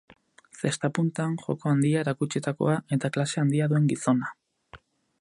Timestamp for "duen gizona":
3.75-4.37